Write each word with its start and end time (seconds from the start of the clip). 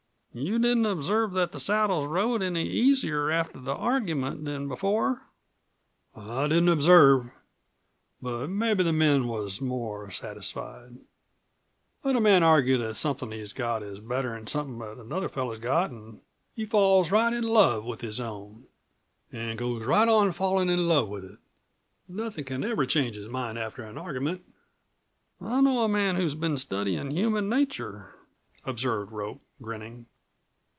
"You 0.33 0.59
didn't 0.59 0.85
observe 0.85 1.33
that 1.33 1.51
the 1.51 1.59
saddles 1.59 2.07
rode 2.07 2.41
any 2.41 2.65
easier 2.65 3.29
after 3.31 3.59
the 3.59 3.75
argument 3.75 4.45
than 4.45 4.69
before?" 4.69 5.23
"I 6.15 6.47
didn't 6.47 6.69
observe. 6.69 7.29
But 8.21 8.47
mebbe 8.49 8.77
the 8.77 8.93
men 8.93 9.27
was 9.27 9.59
more 9.59 10.09
satisfied. 10.09 10.99
Let 12.05 12.15
a 12.15 12.21
man 12.21 12.43
argue 12.43 12.77
that 12.77 12.95
somethin' 12.95 13.33
he's 13.33 13.51
got 13.51 13.83
is 13.83 13.99
better'n 13.99 14.47
somethin' 14.47 14.79
that 14.79 14.99
another 15.03 15.27
fellow's 15.27 15.59
got 15.59 15.89
an' 15.91 16.21
he 16.55 16.65
falls 16.65 17.11
right 17.11 17.33
in 17.33 17.43
love 17.43 17.83
with 17.83 17.99
his 17.99 18.21
own 18.21 18.67
an' 19.33 19.57
goes 19.57 19.85
right 19.85 20.07
on 20.07 20.31
fallin' 20.31 20.69
in 20.69 20.87
love 20.87 21.09
with 21.09 21.25
it. 21.25 21.39
Nothin' 22.07 22.45
c'n 22.45 22.63
ever 22.63 22.85
change 22.85 23.17
his 23.17 23.27
mind 23.27 23.59
after 23.59 23.83
an 23.83 23.97
argument." 23.97 24.45
"I 25.41 25.59
know 25.59 25.83
a 25.83 25.89
man 25.89 26.15
who's 26.15 26.35
been 26.35 26.55
studyin' 26.55 27.11
human 27.11 27.49
nature," 27.49 28.15
observed 28.63 29.11
Rope, 29.11 29.41
grinning. 29.61 30.05